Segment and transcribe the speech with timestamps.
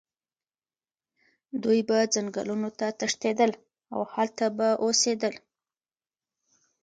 [1.63, 3.51] دوی به ځنګلونو ته تښتېدل
[3.93, 5.35] او هلته به اوسېدل.